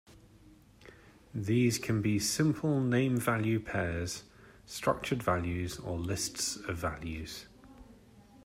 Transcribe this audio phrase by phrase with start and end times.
[1.31, 4.23] These can be simple name-value pairs,
[4.65, 7.45] structured values or lists of values.